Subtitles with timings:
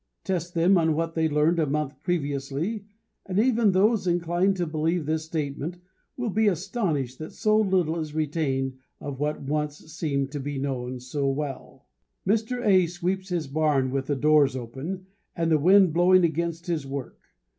[0.23, 2.85] Test them on what they learned a month previously
[3.27, 5.77] and even those inclined to believe this statement
[6.17, 10.99] will be astonished that so little is retained of what once seemed to be known
[10.99, 11.85] so well.
[12.25, 12.65] Mr.
[12.65, 17.35] A sweeps his barn with the doors open and the wind blowing against his work.